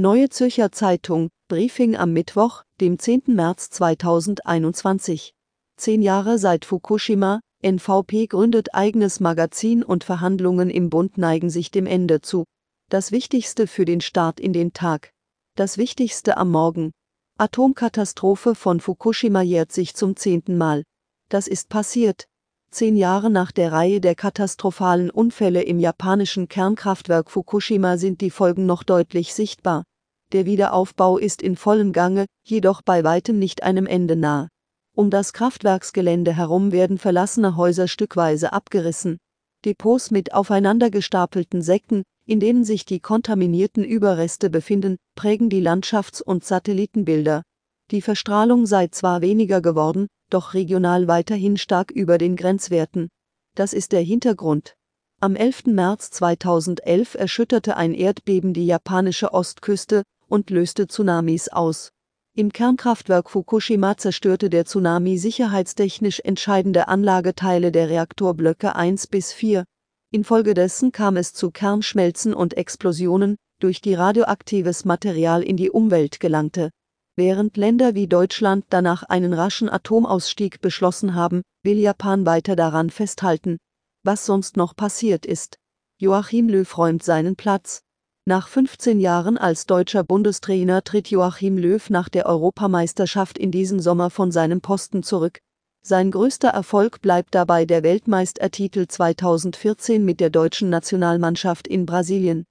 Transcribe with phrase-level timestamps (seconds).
[0.00, 3.22] Neue Zürcher Zeitung, Briefing am Mittwoch, dem 10.
[3.34, 5.34] März 2021.
[5.76, 11.86] Zehn Jahre seit Fukushima, NVP gründet eigenes Magazin und Verhandlungen im Bund neigen sich dem
[11.86, 12.44] Ende zu.
[12.88, 15.10] Das Wichtigste für den Start in den Tag.
[15.56, 16.92] Das Wichtigste am Morgen.
[17.36, 20.84] Atomkatastrophe von Fukushima jährt sich zum zehnten Mal.
[21.28, 22.28] Das ist passiert.
[22.70, 28.64] Zehn Jahre nach der Reihe der katastrophalen Unfälle im japanischen Kernkraftwerk Fukushima sind die Folgen
[28.64, 29.82] noch deutlich sichtbar.
[30.32, 34.48] Der Wiederaufbau ist in vollem Gange, jedoch bei weitem nicht einem Ende nah.
[34.94, 39.16] Um das Kraftwerksgelände herum werden verlassene Häuser stückweise abgerissen.
[39.64, 46.22] Depots mit aufeinander gestapelten Säcken, in denen sich die kontaminierten Überreste befinden, prägen die Landschafts-
[46.22, 47.42] und Satellitenbilder.
[47.90, 53.08] Die Verstrahlung sei zwar weniger geworden, doch regional weiterhin stark über den Grenzwerten.
[53.54, 54.74] Das ist der Hintergrund.
[55.20, 55.66] Am 11.
[55.68, 61.92] März 2011 erschütterte ein Erdbeben die japanische Ostküste und löste Tsunamis aus.
[62.34, 69.64] Im Kernkraftwerk Fukushima zerstörte der Tsunami sicherheitstechnisch entscheidende Anlageteile der Reaktorblöcke 1 bis 4.
[70.12, 76.70] Infolgedessen kam es zu Kernschmelzen und Explosionen, durch die radioaktives Material in die Umwelt gelangte.
[77.16, 83.58] Während Länder wie Deutschland danach einen raschen Atomausstieg beschlossen haben, will Japan weiter daran festhalten.
[84.04, 85.58] Was sonst noch passiert ist.
[85.98, 87.82] Joachim Löw räumt seinen Platz.
[88.28, 94.10] Nach 15 Jahren als deutscher Bundestrainer tritt Joachim Löw nach der Europameisterschaft in diesem Sommer
[94.10, 95.40] von seinem Posten zurück.
[95.82, 102.44] Sein größter Erfolg bleibt dabei der Weltmeistertitel 2014 mit der deutschen Nationalmannschaft in Brasilien.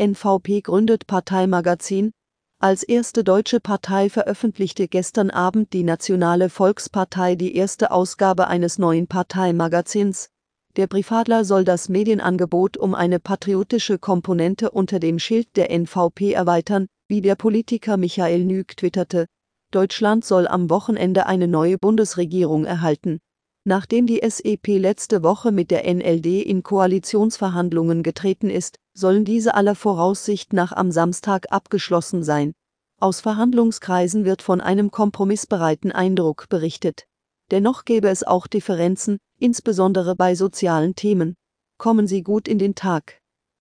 [0.00, 2.12] NVP gründet Parteimagazin.
[2.60, 9.08] Als erste deutsche Partei veröffentlichte gestern Abend die Nationale Volkspartei die erste Ausgabe eines neuen
[9.08, 10.28] Parteimagazins.
[10.76, 16.88] Der Privatler soll das Medienangebot um eine patriotische Komponente unter dem Schild der NVP erweitern,
[17.06, 19.26] wie der Politiker Michael Nüg twitterte.
[19.70, 23.20] Deutschland soll am Wochenende eine neue Bundesregierung erhalten.
[23.64, 29.76] Nachdem die SEP letzte Woche mit der NLD in Koalitionsverhandlungen getreten ist, sollen diese aller
[29.76, 32.52] Voraussicht nach am Samstag abgeschlossen sein.
[33.00, 37.06] Aus Verhandlungskreisen wird von einem kompromissbereiten Eindruck berichtet.
[37.50, 41.34] Dennoch gäbe es auch Differenzen, insbesondere bei sozialen Themen.
[41.78, 43.20] Kommen Sie gut in den Tag.